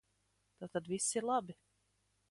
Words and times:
Tātad 0.63 0.89
viss 0.95 1.11
ir 1.21 1.31
labi. 1.33 1.59